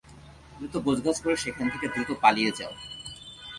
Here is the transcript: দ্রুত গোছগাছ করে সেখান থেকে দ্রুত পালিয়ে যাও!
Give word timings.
দ্রুত 0.57 0.73
গোছগাছ 0.85 1.17
করে 1.23 1.35
সেখান 1.37 1.65
থেকে 1.73 1.87
দ্রুত 1.93 2.09
পালিয়ে 2.23 2.51
যাও! 2.59 2.73